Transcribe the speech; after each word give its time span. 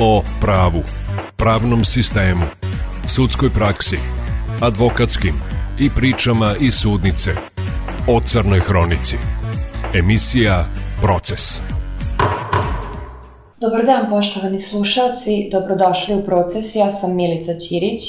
o 0.00 0.22
pravu, 0.40 0.82
pravnom 1.36 1.84
sistemu, 1.84 2.42
sudskoj 3.06 3.50
praksi, 3.50 3.98
advokatskim 4.62 5.34
i 5.78 5.90
pričama 5.90 6.54
iz 6.60 6.74
sudnice 6.74 7.30
o 8.08 8.20
Crnoj 8.20 8.60
Hronici. 8.60 9.16
Emisija 9.94 10.64
Proces. 11.02 11.58
Dobar 13.60 13.84
dan 13.84 14.10
poštovani 14.10 14.58
slušalci, 14.58 15.48
dobrodošli 15.52 16.14
u 16.14 16.24
Proces. 16.24 16.74
Ja 16.74 16.90
sam 16.90 17.16
Milica 17.16 17.58
Ćirić, 17.58 18.02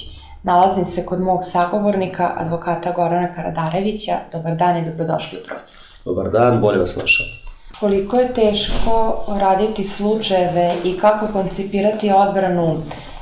nalazim 0.44 0.86
se 0.86 1.06
kod 1.06 1.22
mog 1.22 1.40
sagovornika, 1.44 2.34
advokata 2.36 2.92
Gorana 2.92 3.36
Karadarevića. 3.36 4.14
Dobar 4.32 4.56
dan 4.56 4.78
i 4.78 4.86
dobrodošli 4.86 5.40
u 5.40 5.48
Proces. 5.48 6.04
Dobar 6.06 6.32
dan, 6.32 6.62
bolje 6.62 6.80
vas 6.80 6.96
našao. 6.96 7.45
Koliko 7.80 8.18
je 8.20 8.34
teško 8.34 9.26
raditi 9.40 9.84
slučajeve 9.84 10.74
i 10.84 10.98
kako 10.98 11.28
koncipirati 11.28 12.12
odbranu 12.28 12.78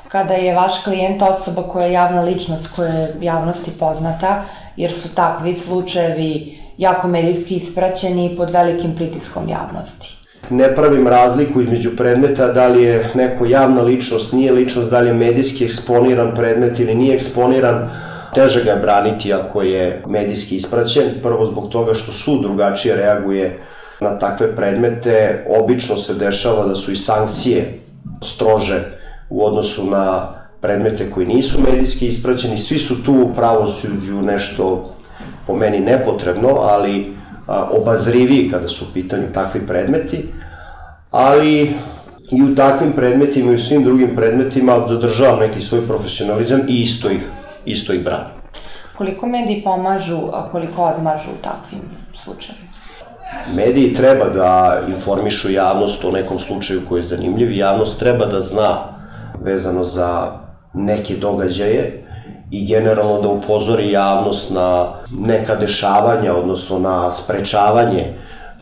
kada 0.07 0.33
je 0.33 0.55
vaš 0.55 0.83
klijent 0.83 1.21
osoba 1.21 1.63
koja 1.63 1.85
je 1.85 1.93
javna 1.93 2.21
ličnost, 2.21 2.67
koja 2.75 2.89
je 2.89 3.15
javnosti 3.21 3.71
poznata, 3.79 4.43
jer 4.77 4.93
su 4.93 5.15
takvi 5.15 5.55
slučajevi 5.55 6.57
jako 6.77 7.07
medijski 7.07 7.55
ispraćeni 7.55 8.35
pod 8.37 8.49
velikim 8.49 8.95
pritiskom 8.95 9.49
javnosti. 9.49 10.17
Ne 10.49 10.75
pravim 10.75 11.07
razliku 11.07 11.61
između 11.61 11.95
predmeta 11.97 12.47
da 12.47 12.67
li 12.67 12.83
je 12.83 13.09
neko 13.13 13.45
javna 13.45 13.81
ličnost, 13.81 14.33
nije 14.33 14.51
ličnost, 14.51 14.91
da 14.91 14.99
li 14.99 15.07
je 15.07 15.13
medijski 15.13 15.65
eksponiran 15.65 16.35
predmet 16.35 16.79
ili 16.79 16.95
nije 16.95 17.15
eksponiran, 17.15 17.89
teže 18.35 18.63
ga 18.63 18.71
je 18.71 18.77
braniti 18.77 19.33
ako 19.33 19.61
je 19.61 20.03
medijski 20.07 20.55
ispraćen, 20.55 21.05
prvo 21.23 21.45
zbog 21.45 21.69
toga 21.69 21.93
što 21.93 22.11
sud 22.11 22.41
drugačije 22.41 22.95
reaguje 22.95 23.59
na 24.03 24.19
takve 24.19 24.55
predmete, 24.55 25.45
obično 25.49 25.97
se 25.97 26.13
dešava 26.13 26.65
da 26.65 26.75
su 26.75 26.91
i 26.91 26.95
sankcije 26.95 27.79
strože 28.21 28.83
u 29.29 29.45
odnosu 29.45 29.85
na 29.89 30.27
predmete 30.61 31.11
koji 31.11 31.27
nisu 31.27 31.61
medijski 31.61 32.07
ispraćeni, 32.07 32.57
svi 32.57 32.77
su 32.77 33.03
tu 33.03 33.13
u 33.13 33.33
pravosuđu 33.35 34.21
nešto 34.21 34.93
po 35.47 35.55
meni 35.55 35.79
nepotrebno, 35.79 36.49
ali 36.49 37.13
obazriviji 37.47 38.49
kada 38.51 38.67
su 38.67 38.85
u 38.85 38.93
pitanju 38.93 39.33
takvi 39.33 39.67
predmeti, 39.67 40.25
ali 41.11 41.73
i 42.31 42.43
u 42.43 42.55
takvim 42.55 42.91
predmetima 42.91 43.51
i 43.51 43.55
u 43.55 43.59
svim 43.59 43.83
drugim 43.83 44.15
predmetima 44.15 44.85
zadržavam 44.89 45.39
neki 45.39 45.61
svoj 45.61 45.87
profesionalizam 45.87 46.61
i 46.67 46.81
isto 46.81 47.09
ih, 47.09 47.29
isto 47.65 47.93
ih 47.93 48.03
branim. 48.03 48.33
Koliko 48.97 49.27
mediji 49.27 49.61
pomažu, 49.63 50.19
a 50.33 50.49
koliko 50.51 50.83
odmažu 50.83 51.29
u 51.29 51.43
takvim 51.43 51.81
slučajevima? 52.13 52.72
Mediji 53.55 53.93
treba 53.93 54.29
da 54.29 54.81
informišu 54.87 55.51
javnost 55.51 56.05
o 56.05 56.11
nekom 56.11 56.39
slučaju 56.39 56.81
koji 56.89 56.99
je 56.99 57.03
zanimljiv 57.03 57.51
i 57.51 57.57
javnost 57.57 57.99
treba 57.99 58.25
da 58.25 58.41
zna 58.41 58.77
vezano 59.43 59.83
za 59.83 60.31
neke 60.73 61.15
događaje 61.15 62.03
i 62.51 62.65
generalno 62.65 63.21
da 63.21 63.29
upozori 63.29 63.91
javnost 63.91 64.51
na 64.51 64.93
neka 65.19 65.55
dešavanja, 65.55 66.33
odnosno 66.33 66.79
na 66.79 67.11
sprečavanje 67.11 68.13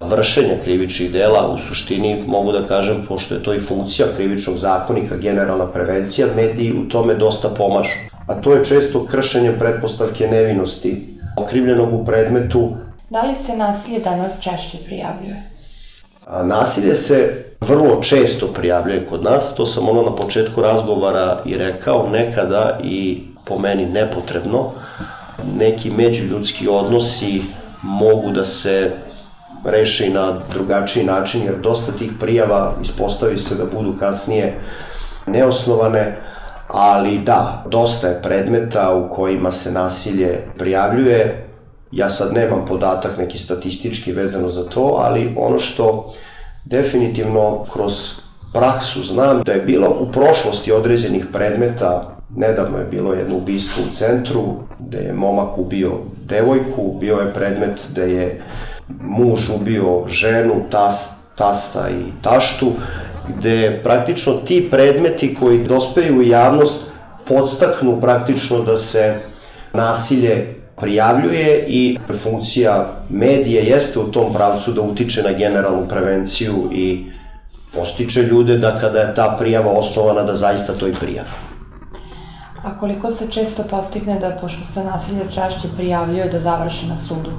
vršenja 0.02 0.56
krivičnih 0.64 1.12
dela, 1.12 1.48
u 1.54 1.58
suštini 1.58 2.24
mogu 2.28 2.52
da 2.52 2.68
kažem, 2.68 3.06
pošto 3.08 3.36
je 3.36 3.44
to 3.44 3.54
i 3.54 3.60
funkcija 3.60 4.08
krivičnog 4.16 4.58
zakonika, 4.58 5.18
generalna 5.18 5.68
prevencija, 5.68 6.28
mediji 6.36 6.74
u 6.74 6.90
tome 6.90 7.16
dosta 7.16 7.50
pomažu. 7.50 7.98
A 8.28 8.42
to 8.42 8.54
je 8.54 8.66
često 8.66 9.06
kršenje 9.06 9.52
pretpostavke 9.60 10.28
nevinosti 10.28 11.18
okrivljenog 11.38 11.94
u 11.94 12.06
predmetu 12.06 12.72
Da 13.12 13.22
li 13.22 13.34
se 13.46 13.58
nasilje 13.58 14.00
danas 14.00 14.34
češće 14.42 14.78
prijavljuje? 14.86 15.44
A, 16.28 16.44
nasilje 16.44 16.96
se 16.96 17.46
vrlo 17.62 18.02
često 18.02 18.48
prijavljuje 18.48 19.06
kod 19.06 19.24
nas, 19.24 19.56
to 19.56 19.66
sam 19.66 19.90
ono 19.90 20.02
na 20.02 20.16
početku 20.16 20.62
razgovara 20.62 21.42
i 21.46 21.58
rekao, 21.58 22.10
nekada 22.10 22.80
i 22.84 23.22
po 23.46 23.60
meni 23.60 23.86
nepotrebno, 23.86 24.72
neki 25.58 25.90
međuljudski 25.90 26.68
odnosi 26.68 27.42
mogu 27.82 28.32
da 28.32 28.46
se 28.46 28.92
reše 29.66 30.08
i 30.08 30.14
na 30.14 30.34
drugačiji 30.54 31.04
način, 31.04 31.42
jer 31.46 31.56
dosta 31.58 31.92
tih 31.92 32.12
prijava 32.20 32.76
ispostavi 32.82 33.38
se 33.38 33.56
da 33.56 33.66
budu 33.66 33.98
kasnije 34.00 34.60
neosnovane, 35.28 36.18
ali 36.68 37.20
da, 37.20 37.64
dosta 37.70 38.08
je 38.08 38.22
predmeta 38.22 38.96
u 38.96 39.10
kojima 39.10 39.52
se 39.52 39.72
nasilje 39.72 40.40
prijavljuje, 40.58 41.51
Ja 41.92 42.10
sad 42.10 42.34
nemam 42.34 42.66
podatak 42.66 43.18
neki 43.18 43.38
statistički 43.38 44.12
vezano 44.12 44.50
za 44.50 44.64
to, 44.70 44.98
ali 45.00 45.34
ono 45.38 45.60
što 45.60 46.14
definitivno 46.66 47.66
kroz 47.74 47.94
praksu 48.54 49.04
znam 49.04 49.44
da 49.44 49.52
je 49.52 49.62
bilo 49.62 49.98
u 50.00 50.12
prošlosti 50.12 50.72
određenih 50.72 51.26
predmeta, 51.34 52.18
nedavno 52.36 52.78
je 52.78 52.86
bilo 52.86 53.14
jedno 53.14 53.38
ubistvo 53.38 53.84
u 53.84 53.96
centru, 53.96 54.44
gde 54.80 54.98
je 54.98 55.14
momak 55.14 55.58
ubio 55.58 55.92
devojku, 56.26 56.98
bio 57.00 57.16
je 57.16 57.34
predmet 57.34 57.88
da 57.96 58.04
je 58.04 58.42
muž 59.02 59.50
ubio 59.50 60.08
ženu, 60.08 60.54
tas, 60.70 61.10
tasta 61.36 61.90
i 61.90 62.22
taštu, 62.22 62.72
gde 63.38 63.82
praktično 63.84 64.34
ti 64.34 64.68
predmeti 64.72 65.36
koji 65.36 65.64
dospeju 65.64 66.18
u 66.18 66.22
javnost 66.22 66.86
podstaknu 67.28 68.02
praktično 68.02 68.64
da 68.64 68.78
se 68.78 69.16
nasilje 69.74 70.61
prijavljuje 70.82 71.66
i 71.68 71.98
funkcija 72.24 72.94
medije 73.10 73.64
jeste 73.64 74.00
u 74.00 74.12
tom 74.12 74.34
pravcu 74.34 74.72
da 74.72 74.82
utiče 74.82 75.24
na 75.24 75.32
generalnu 75.32 75.88
prevenciju 75.88 76.70
i 76.74 77.06
postiče 77.74 78.22
ljude 78.22 78.58
da 78.58 78.78
kada 78.80 79.00
je 79.00 79.14
ta 79.14 79.36
prijava 79.40 79.72
osnovana 79.72 80.24
da 80.24 80.36
zaista 80.36 80.74
to 80.74 80.88
i 80.88 80.94
prijava. 80.94 81.30
A 82.64 82.80
koliko 82.80 83.12
se 83.12 83.28
često 83.32 83.64
postigne 83.70 84.20
da, 84.20 84.38
pošto 84.42 84.74
se 84.74 84.84
nasilje 84.84 85.24
češće 85.26 85.68
prijavljuje, 85.76 86.30
da 86.30 86.40
završi 86.40 86.86
na 86.86 86.98
sudu? 86.98 87.32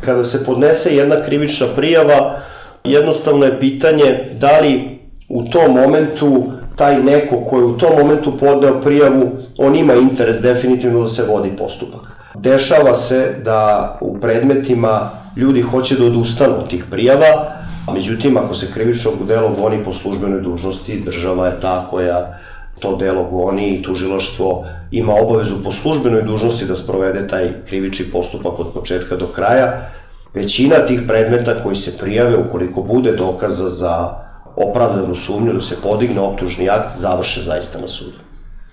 Kada 0.00 0.24
se 0.24 0.44
podnese 0.44 0.96
jedna 0.96 1.16
krivična 1.26 1.66
prijava, 1.76 2.40
jednostavno 2.84 3.44
je 3.44 3.60
pitanje 3.60 4.36
da 4.38 4.60
li 4.60 4.98
u 5.28 5.44
tom 5.44 5.72
momentu 5.72 6.52
taj 6.76 7.02
neko 7.02 7.36
koji 7.50 7.60
je 7.60 7.66
u 7.66 7.78
tom 7.78 7.90
momentu 7.98 8.38
podneo 8.38 8.80
prijavu, 8.80 9.30
on 9.58 9.76
ima 9.76 9.94
interes 9.94 10.40
definitivno 10.40 11.00
da 11.00 11.08
se 11.08 11.22
vodi 11.22 11.56
postupak. 11.58 12.11
Dešava 12.34 12.94
se 12.94 13.34
da 13.44 13.98
u 14.00 14.18
predmetima 14.20 15.10
ljudi 15.36 15.62
hoće 15.62 15.94
da 15.94 16.04
odustanu 16.04 16.54
od 16.58 16.68
tih 16.68 16.84
prijava, 16.90 17.52
međutim, 17.92 18.36
ako 18.36 18.54
se 18.54 18.72
krivično 18.72 19.10
delo 19.28 19.48
goni 19.48 19.84
po 19.84 19.92
službenoj 19.92 20.40
dužnosti, 20.40 21.00
država 21.00 21.46
je 21.46 21.60
ta 21.60 21.86
koja 21.90 22.38
to 22.78 22.96
delo 22.96 23.24
goni 23.24 23.68
i 23.68 23.82
tužilaštvo 23.82 24.66
ima 24.90 25.14
obavezu 25.14 25.62
po 25.64 25.72
službenoj 25.72 26.22
dužnosti 26.22 26.64
da 26.64 26.76
sprovede 26.76 27.26
taj 27.28 27.52
krivični 27.66 28.06
postupak 28.12 28.58
od 28.60 28.72
početka 28.74 29.16
do 29.16 29.26
kraja. 29.26 29.90
Većina 30.34 30.86
tih 30.86 31.00
predmeta 31.08 31.62
koji 31.62 31.76
se 31.76 31.98
prijave, 31.98 32.36
ukoliko 32.36 32.82
bude 32.82 33.12
dokaza 33.12 33.70
za 33.70 34.14
opravdanu 34.56 35.14
sumnju 35.14 35.52
da 35.52 35.60
se 35.60 35.76
podigne 35.82 36.20
optužni 36.20 36.68
akt, 36.68 36.98
završe 36.98 37.42
zaista 37.42 37.80
na 37.80 37.88
sudu. 37.88 38.18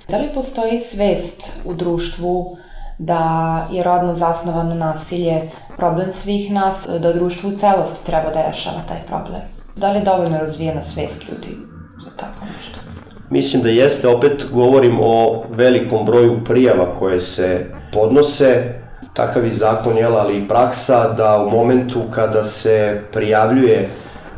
Da 0.10 0.18
li 0.18 0.28
postoji 0.34 0.80
svest 0.80 1.54
u 1.66 1.74
društvu 1.74 2.58
da 3.00 3.68
je 3.72 3.84
rodno 3.84 4.14
zasnovano 4.14 4.76
nasilje 4.76 5.42
problem 5.78 6.12
svih 6.12 6.52
nas, 6.52 6.88
da 7.02 7.14
društvo 7.14 7.50
u 7.50 7.56
celosti 7.56 8.06
treba 8.06 8.30
da 8.30 8.50
rešava 8.52 8.82
taj 8.88 8.98
problem. 9.08 9.42
Da 9.76 9.92
li 9.92 10.00
je 10.00 10.06
dovoljno 10.06 10.38
razvijena 10.38 10.82
svest 10.82 11.30
ljudi 11.30 11.58
za 12.04 12.10
tako 12.18 12.46
nešto? 12.58 12.80
Mislim 13.30 13.62
da 13.62 13.70
jeste, 13.70 14.08
opet 14.08 14.46
govorim 14.52 15.00
o 15.02 15.44
velikom 15.50 16.06
broju 16.06 16.44
prijava 16.44 16.86
koje 17.00 17.20
se 17.20 17.66
podnose, 17.94 18.80
takav 19.14 19.46
je 19.46 19.54
zakon, 19.54 19.98
jel, 19.98 20.18
ali 20.18 20.38
i 20.38 20.48
praksa 20.48 21.14
da 21.14 21.44
u 21.44 21.50
momentu 21.50 22.02
kada 22.12 22.44
se 22.44 23.02
prijavljuje 23.12 23.90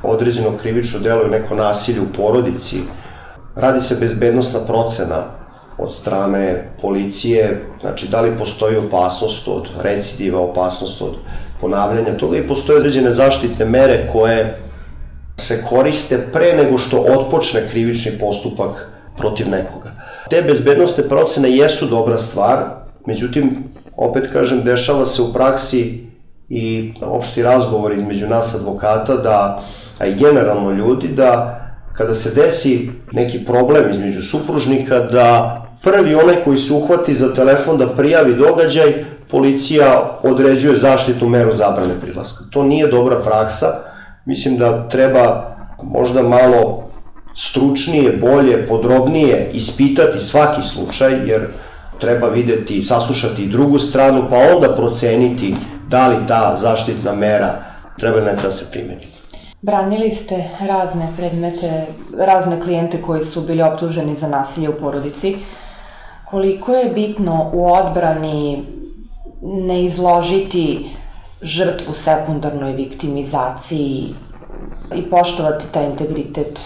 određeno 0.03 0.57
krivično 0.57 0.99
delo 0.99 1.23
i 1.25 1.29
neko 1.29 1.55
nasilje 1.55 2.01
u 2.01 2.13
porodici, 2.17 2.81
radi 3.55 3.81
se 3.81 3.97
bezbednostna 3.99 4.59
procena 4.59 5.40
od 5.81 5.93
strane 5.93 6.69
policije, 6.81 7.63
znači 7.81 8.07
da 8.07 8.21
li 8.21 8.37
postoji 8.37 8.77
opasnost 8.77 9.47
od 9.47 9.69
recidiva, 9.81 10.39
opasnost 10.39 11.01
od 11.01 11.15
ponavljanja 11.61 12.17
toga 12.17 12.37
i 12.37 12.47
postoje 12.47 12.77
određene 12.77 13.11
zaštitne 13.11 13.65
mere 13.65 14.07
koje 14.11 14.57
se 15.37 15.63
koriste 15.69 16.27
pre 16.33 16.53
nego 16.53 16.77
što 16.77 17.01
otpočne 17.01 17.67
krivični 17.71 18.11
postupak 18.19 18.89
protiv 19.17 19.49
nekoga. 19.49 19.91
Te 20.29 20.41
bezbednostne 20.41 21.03
procene 21.09 21.51
jesu 21.51 21.87
dobra 21.87 22.17
stvar, 22.17 22.57
međutim, 23.05 23.63
opet 23.97 24.31
kažem, 24.31 24.63
dešava 24.63 25.05
se 25.05 25.21
u 25.21 25.33
praksi 25.33 26.07
i 26.49 26.93
opšti 27.01 27.43
razgovor 27.43 27.93
između 27.93 28.27
nas 28.27 28.55
advokata 28.55 29.15
da, 29.15 29.63
a 29.99 30.05
i 30.05 30.15
generalno 30.15 30.71
ljudi, 30.71 31.07
da 31.07 31.57
kada 31.93 32.13
se 32.13 32.31
desi 32.31 32.89
neki 33.11 33.45
problem 33.45 33.91
između 33.91 34.21
supružnika, 34.21 34.99
da 34.99 35.57
prvi 35.83 36.15
onaj 36.15 36.35
koji 36.43 36.57
se 36.57 36.73
uhvati 36.73 37.15
za 37.15 37.33
telefon 37.33 37.77
da 37.77 37.87
prijavi 37.87 38.35
događaj, 38.35 39.05
policija 39.27 40.19
određuje 40.23 40.75
zaštitnu 40.75 41.29
meru 41.29 41.51
zabrane 41.51 41.93
prilaska. 42.01 42.43
To 42.51 42.63
nije 42.63 42.87
dobra 42.87 43.19
praksa, 43.19 43.67
mislim 44.25 44.57
da 44.57 44.87
treba 44.89 45.55
možda 45.83 46.21
malo 46.21 46.83
stručnije, 47.35 48.11
bolje, 48.11 48.67
podrobnije 48.67 49.49
ispitati 49.53 50.19
svaki 50.19 50.61
slučaj, 50.61 51.11
jer 51.25 51.47
treba 51.99 52.27
videti, 52.27 52.83
saslušati 52.83 53.47
drugu 53.47 53.79
stranu, 53.79 54.27
pa 54.29 54.37
onda 54.55 54.75
proceniti 54.75 55.55
da 55.87 56.07
li 56.07 56.15
ta 56.27 56.57
zaštitna 56.57 57.13
mera 57.13 57.55
treba 57.99 58.21
ne 58.21 58.33
da 58.43 58.51
se 58.51 58.65
primeni. 58.71 59.07
Branili 59.61 60.09
ste 60.09 60.43
razne 60.67 61.07
predmete, 61.17 61.85
razne 62.17 62.61
klijente 62.61 63.01
koji 63.01 63.25
su 63.25 63.41
bili 63.41 63.61
optuženi 63.61 64.15
za 64.15 64.27
nasilje 64.27 64.69
u 64.69 64.73
porodici. 64.73 65.37
Koliko 66.31 66.73
je 66.73 66.89
bitno 66.89 67.49
u 67.53 67.73
odbrani 67.73 68.63
ne 69.41 69.83
izložiti 69.83 70.89
žrtvu 71.41 71.93
sekundarnoj 71.93 72.73
viktimizaciji 72.73 74.13
i 74.95 75.09
poštovati 75.09 75.65
taj 75.71 75.85
integritet 75.85 76.59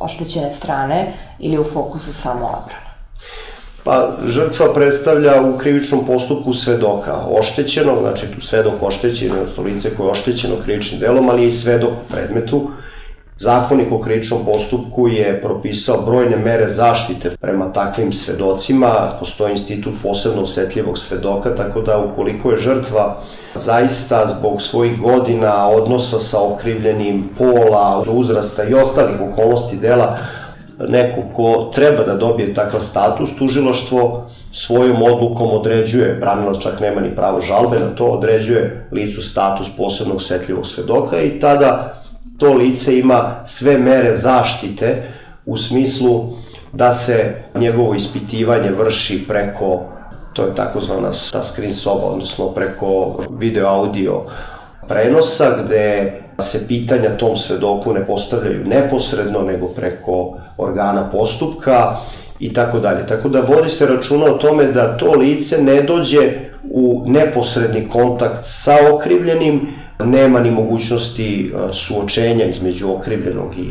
oštećene 0.00 0.52
strane 0.52 1.12
ili 1.38 1.58
u 1.58 1.64
fokusu 1.64 2.12
samo 2.12 2.46
odbrana? 2.46 2.88
Pa, 3.84 4.16
žrtva 4.26 4.74
predstavlja 4.74 5.42
u 5.42 5.58
krivičnom 5.58 6.06
postupku 6.06 6.52
svedoka 6.52 7.24
oštećeno, 7.40 7.96
znači 8.00 8.26
tu 8.34 8.40
svedok 8.40 8.82
oštećen, 8.82 9.30
to 9.56 9.62
lice 9.62 9.94
koje 9.96 10.06
je 10.06 10.10
oštećeno 10.10 10.54
krivičnim 10.64 11.00
delom, 11.00 11.28
ali 11.28 11.46
i 11.46 11.50
svedok 11.50 11.90
u 11.90 12.10
predmetu. 12.10 12.70
Zakonik 13.40 13.92
o 13.92 13.98
krivičnom 14.00 14.44
postupku 14.44 15.08
je 15.08 15.42
propisao 15.42 16.02
brojne 16.06 16.36
mere 16.36 16.68
zaštite 16.68 17.30
prema 17.40 17.72
takvim 17.72 18.12
svedocima, 18.12 19.12
postoji 19.18 19.52
institut 19.52 19.94
posebno 20.02 20.42
osetljivog 20.42 20.98
svedoka, 20.98 21.54
tako 21.54 21.80
da 21.80 21.98
ukoliko 21.98 22.50
je 22.50 22.56
žrtva 22.56 23.20
zaista 23.54 24.26
zbog 24.38 24.62
svojih 24.62 25.00
godina, 25.00 25.68
odnosa 25.68 26.18
sa 26.18 26.42
okrivljenim 26.42 27.28
pola, 27.38 28.04
uzrasta 28.08 28.64
i 28.64 28.74
ostalih 28.74 29.20
okolnosti 29.20 29.76
dela, 29.76 30.16
neko 30.88 31.22
ko 31.36 31.70
treba 31.74 32.02
da 32.02 32.14
dobije 32.14 32.54
takav 32.54 32.80
status, 32.80 33.30
tužiloštvo 33.38 34.26
svojom 34.52 35.02
odlukom 35.02 35.50
određuje, 35.50 36.16
branilac 36.20 36.58
čak 36.58 36.80
nema 36.80 37.00
ni 37.00 37.16
pravo 37.16 37.40
žalbe 37.40 37.78
na 37.78 37.94
to, 37.96 38.06
određuje 38.06 38.88
licu 38.92 39.22
status 39.22 39.66
posebnog 39.76 40.16
osetljivog 40.16 40.66
svedoka 40.66 41.20
i 41.22 41.40
tada 41.40 41.97
to 42.38 42.54
lice 42.54 42.98
ima 42.98 43.40
sve 43.44 43.78
mere 43.78 44.14
zaštite 44.14 45.02
u 45.46 45.56
smislu 45.56 46.24
da 46.72 46.92
se 46.92 47.34
njegovo 47.54 47.94
ispitivanje 47.94 48.70
vrši 48.70 49.24
preko, 49.28 49.80
to 50.32 50.42
je 50.42 50.54
takozvana 50.54 51.10
ta 51.32 51.42
screen 51.42 51.72
soba, 51.72 52.06
odnosno 52.06 52.46
preko 52.46 53.20
video 53.30 53.68
audio 53.68 54.22
prenosa 54.88 55.62
gde 55.64 56.12
se 56.38 56.68
pitanja 56.68 57.16
tom 57.16 57.36
svedoku 57.36 57.92
ne 57.92 58.06
postavljaju 58.06 58.64
neposredno, 58.64 59.42
nego 59.42 59.66
preko 59.66 60.36
organa 60.56 61.10
postupka 61.10 61.96
i 62.40 62.52
tako 62.52 62.80
dalje. 62.80 63.06
Tako 63.06 63.28
da 63.28 63.40
vodi 63.40 63.68
se 63.68 63.86
računa 63.86 64.24
o 64.24 64.38
tome 64.38 64.64
da 64.64 64.96
to 64.96 65.12
lice 65.12 65.62
ne 65.62 65.82
dođe 65.82 66.32
u 66.70 67.04
neposredni 67.06 67.88
kontakt 67.88 68.40
sa 68.44 68.76
okrivljenim, 68.94 69.74
nema 70.04 70.40
ni 70.40 70.50
mogućnosti 70.50 71.52
e, 71.54 71.72
suočenja 71.72 72.44
između 72.44 72.90
okrivljenog 72.90 73.58
i 73.58 73.68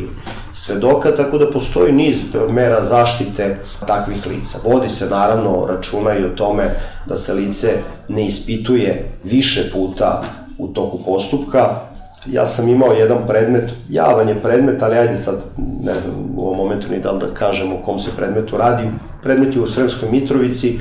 svedoka, 0.53 1.15
tako 1.15 1.37
da 1.37 1.51
postoji 1.51 1.93
niz 1.93 2.17
mera 2.49 2.85
zaštite 2.85 3.57
takvih 3.87 4.27
lica. 4.27 4.57
Vodi 4.63 4.89
se 4.89 5.05
naravno 5.09 5.65
računa 5.69 6.17
i 6.17 6.25
o 6.25 6.29
tome 6.29 6.69
da 7.05 7.15
se 7.15 7.33
lice 7.33 7.73
ne 8.07 8.25
ispituje 8.25 9.11
više 9.23 9.71
puta 9.73 10.23
u 10.57 10.67
toku 10.67 11.03
postupka. 11.03 11.79
Ja 12.25 12.45
sam 12.45 12.69
imao 12.69 12.91
jedan 12.91 13.17
predmet, 13.27 13.73
javan 13.89 14.29
je 14.29 14.41
predmet, 14.41 14.83
ali 14.83 14.97
ajde 14.97 15.15
sad, 15.15 15.41
ne 15.83 15.93
znam 15.93 16.15
u 16.35 16.41
ovom 16.41 16.57
momentu 16.57 16.87
ni 16.91 16.99
da 16.99 17.11
li 17.11 17.19
da 17.19 17.33
kažem 17.33 17.73
o 17.73 17.77
kom 17.77 17.99
se 17.99 18.09
predmetu 18.17 18.57
radi. 18.57 18.87
Predmet 19.23 19.55
je 19.55 19.61
u 19.61 19.67
Sremskoj 19.67 20.09
Mitrovici, 20.11 20.79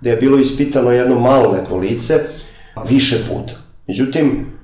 gde 0.00 0.10
je 0.10 0.16
bilo 0.16 0.38
ispitano 0.38 0.90
jedno 0.90 1.20
maloletno 1.20 1.76
lice 1.76 2.20
više 2.88 3.16
puta. 3.28 3.54
Međutim, 3.86 4.55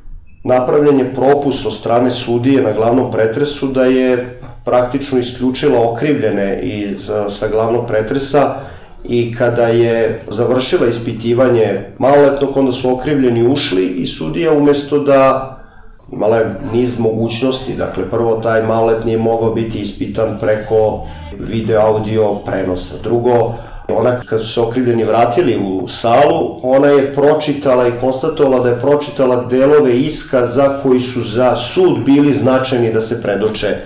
napravljen 0.45 0.99
je 0.99 1.15
propust 1.15 1.67
od 1.67 1.75
strane 1.75 2.11
sudije 2.11 2.63
na 2.63 2.73
glavnom 2.73 3.11
pretresu 3.13 3.69
da 3.69 3.85
je 3.85 4.41
praktično 4.65 5.19
isključila 5.19 5.91
okrivljene 5.91 6.61
i 6.63 6.99
za, 6.99 7.31
sa 7.31 7.49
glavnog 7.49 7.87
pretresa 7.87 8.55
i 9.05 9.35
kada 9.35 9.67
je 9.67 10.25
završila 10.29 10.87
ispitivanje 10.87 11.81
maloletnog, 11.99 12.57
onda 12.57 12.73
su 12.73 12.95
okrivljeni 12.95 13.49
ušli 13.49 13.87
i 13.87 14.07
sudija 14.07 14.53
umesto 14.53 14.99
da 14.99 15.49
imala 16.13 16.37
je 16.37 16.55
niz 16.73 16.99
mogućnosti, 16.99 17.75
dakle 17.77 18.11
prvo 18.11 18.37
taj 18.37 18.63
maloletni 18.63 19.13
je 19.13 19.19
mogao 19.19 19.55
biti 19.55 19.81
ispitan 19.81 20.39
preko 20.41 21.07
video 21.39 21.81
audio 21.81 22.35
prenosa, 22.35 22.95
drugo 23.03 23.55
Ona, 23.89 24.21
kad 24.21 24.41
su 24.41 24.53
se 24.53 24.61
okrivljeni 24.61 25.05
vratili 25.05 25.59
u 25.59 25.89
salu, 25.89 26.61
ona 26.63 26.89
je 26.89 27.13
pročitala 27.13 27.89
i 27.89 27.93
konstatovala 28.01 28.63
da 28.63 28.69
je 28.69 28.81
pročitala 28.81 29.45
delove 29.45 29.99
iskaza 29.99 30.79
koji 30.83 31.01
su 31.01 31.21
za 31.21 31.57
sud 31.57 32.05
bili 32.05 32.35
značajni 32.35 32.93
da 32.93 33.01
se 33.01 33.23
predoče 33.23 33.77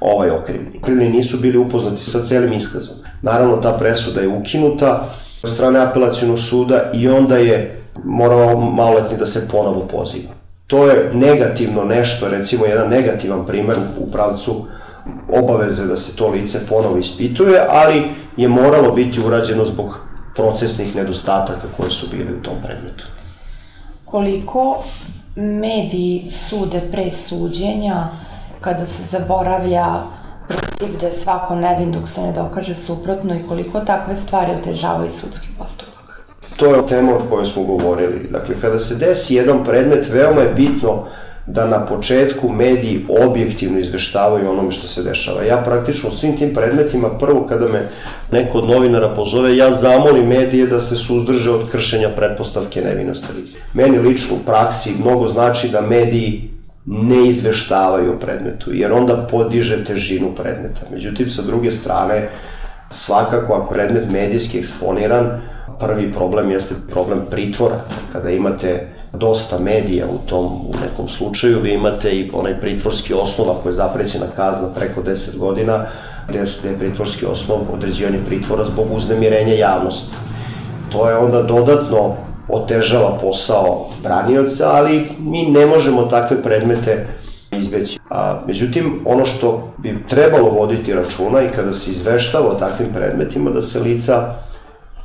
ovaj 0.00 0.30
okrivljeni. 0.30 0.78
Okrivljeni 0.78 1.16
nisu 1.16 1.36
bili 1.36 1.58
upoznati 1.58 2.02
sa 2.02 2.22
celim 2.26 2.52
iskazom. 2.52 2.96
Naravno, 3.22 3.56
ta 3.56 3.72
presuda 3.72 4.20
je 4.20 4.28
ukinuta 4.28 5.08
od 5.42 5.50
strane 5.50 5.80
apelacijonog 5.80 6.38
suda 6.38 6.90
i 6.94 7.08
onda 7.08 7.36
je 7.36 7.82
morao 8.04 8.60
maloletni 8.60 9.18
da 9.18 9.26
se 9.26 9.48
ponovo 9.48 9.80
poziva. 9.80 10.32
To 10.66 10.86
je 10.86 11.10
negativno 11.14 11.84
nešto, 11.84 12.28
recimo 12.28 12.66
jedan 12.66 12.88
negativan 12.88 13.46
primer 13.46 13.76
u 13.98 14.10
pravcu 14.10 14.66
obaveze 15.28 15.86
da 15.86 15.96
se 15.96 16.16
to 16.16 16.28
lice 16.28 16.66
ponovo 16.66 16.96
ispituje, 16.98 17.66
ali 17.68 18.02
je 18.36 18.48
moralo 18.48 18.92
biti 18.92 19.20
urađeno 19.20 19.64
zbog 19.64 20.06
procesnih 20.34 20.96
nedostataka 20.96 21.66
koje 21.76 21.90
su 21.90 22.06
bili 22.10 22.38
u 22.40 22.42
tom 22.42 22.54
predmetu. 22.62 23.04
Koliko 24.04 24.82
mediji 25.36 26.30
sude 26.30 26.80
pre 26.92 27.10
suđenja 27.10 28.08
kada 28.60 28.86
se 28.86 29.02
zaboravlja 29.02 29.86
princip 30.48 31.00
da 31.00 31.06
je 31.06 31.12
svako 31.12 31.54
nevin 31.54 31.92
dok 31.92 32.08
se 32.08 32.22
ne 32.22 32.32
dokaže 32.32 32.74
suprotno 32.74 33.34
i 33.34 33.46
koliko 33.48 33.80
takve 33.80 34.16
stvari 34.16 34.52
otežavaju 34.52 35.10
sudski 35.10 35.48
postupak? 35.58 36.26
To 36.56 36.66
je 36.66 36.86
tema 36.86 37.14
o 37.14 37.20
kojoj 37.30 37.44
smo 37.44 37.62
govorili. 37.62 38.28
Dakle, 38.30 38.54
kada 38.60 38.78
se 38.78 38.94
desi 38.94 39.34
jedan 39.34 39.64
predmet, 39.64 40.08
veoma 40.12 40.40
je 40.40 40.54
bitno 40.54 41.06
da 41.46 41.66
na 41.66 41.86
početku 41.86 42.48
mediji 42.48 43.06
objektivno 43.08 43.78
izveštavaju 43.78 44.50
onome 44.50 44.70
što 44.70 44.86
se 44.86 45.02
dešava. 45.02 45.42
Ja 45.42 45.56
praktično 45.56 46.10
svim 46.10 46.36
tim 46.36 46.54
predmetima, 46.54 47.18
prvo 47.18 47.46
kada 47.46 47.68
me 47.68 47.88
neko 48.32 48.58
od 48.58 48.68
novinara 48.68 49.14
pozove, 49.14 49.56
ja 49.56 49.72
zamolim 49.72 50.26
medije 50.26 50.66
da 50.66 50.80
se 50.80 50.96
suzdrže 50.96 51.50
od 51.50 51.70
kršenja 51.70 52.08
pretpostavke 52.16 52.80
nevinosti 52.80 53.32
lica. 53.36 53.58
Meni 53.74 53.98
lično 53.98 54.36
u 54.36 54.44
praksi 54.46 54.94
mnogo 55.00 55.28
znači 55.28 55.68
da 55.68 55.80
mediji 55.80 56.50
ne 56.86 57.28
izveštavaju 57.28 58.12
o 58.12 58.18
predmetu, 58.18 58.74
jer 58.74 58.92
onda 58.92 59.26
podiže 59.30 59.84
težinu 59.84 60.34
predmeta. 60.34 60.80
Međutim, 60.92 61.30
sa 61.30 61.42
druge 61.42 61.72
strane, 61.72 62.28
svakako 62.90 63.54
ako 63.54 63.74
predmet 63.74 64.10
medijski 64.10 64.58
eksponiran, 64.58 65.40
prvi 65.78 66.12
problem 66.12 66.50
jeste 66.50 66.74
problem 66.90 67.20
pritvora. 67.30 67.80
Kada 68.12 68.30
imate 68.30 68.88
dosta 69.12 69.58
medija 69.58 70.06
u 70.06 70.28
tom 70.28 70.44
u 70.46 70.74
nekom 70.84 71.08
slučaju, 71.08 71.60
vi 71.62 71.72
imate 71.72 72.10
i 72.10 72.30
onaj 72.34 72.60
pritvorski 72.60 73.14
osnov, 73.14 73.50
ako 73.50 73.68
je 73.68 73.72
zaprećena 73.72 74.26
kazna 74.36 74.68
preko 74.74 75.02
10 75.02 75.38
godina, 75.38 75.86
gde 76.28 76.38
je 76.38 76.78
pritvorski 76.78 77.26
osnov 77.26 77.58
određivanje 77.72 78.18
pritvora 78.26 78.64
zbog 78.64 78.86
uznemirenja 78.92 79.54
javnosti. 79.54 80.14
To 80.92 81.08
je 81.08 81.16
onda 81.16 81.42
dodatno 81.42 82.14
otežava 82.48 83.18
posao 83.20 83.88
branioca, 84.02 84.70
ali 84.70 85.08
mi 85.18 85.46
ne 85.46 85.66
možemo 85.66 86.02
takve 86.02 86.42
predmete 86.42 87.06
izbeći. 87.58 87.98
A, 88.10 88.42
međutim, 88.46 89.00
ono 89.04 89.26
što 89.26 89.74
bi 89.78 90.04
trebalo 90.08 90.50
voditi 90.50 90.94
računa 90.94 91.42
i 91.42 91.50
kada 91.50 91.72
se 91.72 91.90
izveštava 91.90 92.48
o 92.48 92.54
takvim 92.54 92.88
predmetima, 92.94 93.50
da 93.50 93.62
se 93.62 93.80
lica 93.80 94.34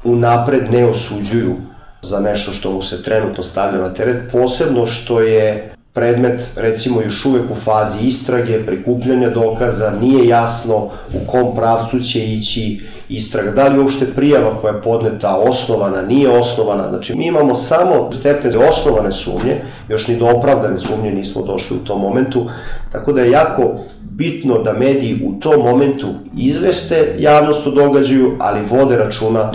unapred 0.03 0.71
ne 0.71 0.85
osuđuju 0.85 1.55
za 2.01 2.19
nešto 2.19 2.53
što 2.53 2.71
mu 2.71 2.81
se 2.81 3.03
trenutno 3.03 3.43
stavlja 3.43 3.81
na 3.81 3.93
teret, 3.93 4.31
posebno 4.31 4.85
što 4.85 5.21
je 5.21 5.73
predmet 5.93 6.51
recimo 6.57 7.01
još 7.01 7.25
uvek 7.25 7.51
u 7.51 7.55
fazi 7.55 7.99
istrage, 8.01 8.65
prikupljanja 8.65 9.29
dokaza, 9.29 9.93
nije 10.01 10.27
jasno 10.27 10.89
u 11.13 11.31
kom 11.31 11.55
pravcu 11.55 11.99
će 11.99 12.19
ići 12.19 12.81
istraga, 13.11 13.51
da 13.51 13.67
li 13.67 13.79
uopšte 13.79 14.05
prijava 14.05 14.57
koja 14.61 14.73
je 14.73 14.81
podneta 14.81 15.37
osnovana, 15.37 16.01
nije 16.01 16.29
osnovana, 16.29 16.89
znači 16.89 17.17
mi 17.17 17.27
imamo 17.27 17.55
samo 17.55 18.11
stepne 18.11 18.51
osnovane 18.69 19.11
sumnje, 19.11 19.61
još 19.89 20.07
ni 20.07 20.15
do 20.15 20.27
opravdane 20.27 20.77
sumnje 20.77 21.11
nismo 21.11 21.41
došli 21.41 21.77
u 21.77 21.85
tom 21.85 22.01
momentu, 22.01 22.49
tako 22.91 23.13
da 23.13 23.21
je 23.21 23.31
jako 23.31 23.63
bitno 24.01 24.57
da 24.57 24.73
mediji 24.73 25.21
u 25.25 25.39
tom 25.39 25.63
momentu 25.63 26.07
izveste 26.37 27.15
javnost 27.19 27.67
o 27.67 27.71
događaju, 27.71 28.35
ali 28.39 28.65
vode 28.69 28.97
računa 28.97 29.51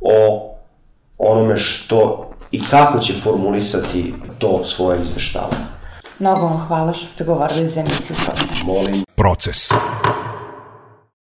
o 0.00 0.42
onome 1.18 1.56
što 1.56 2.30
i 2.50 2.60
kako 2.70 2.98
će 2.98 3.12
formulisati 3.12 4.14
to 4.38 4.64
svoje 4.64 5.00
izveštavanje. 5.02 5.64
Mnogo 6.18 6.40
vam 6.40 6.66
hvala 6.68 6.92
što 6.92 7.06
ste 7.06 7.24
govorili 7.24 7.68
za 7.68 7.80
emisiju 7.80 8.16
Proces. 8.26 8.62
Molim. 8.66 9.04
Proces. 9.16 9.70